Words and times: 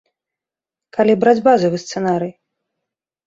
Калі 0.95 1.13
браць 1.25 1.43
базавы 1.47 1.77
сцэнарый. 1.83 2.33